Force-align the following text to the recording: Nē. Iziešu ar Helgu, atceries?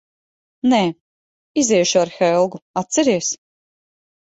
Nē. 0.71 0.79
Iziešu 1.63 2.01
ar 2.05 2.15
Helgu, 2.17 2.63
atceries? 2.85 3.33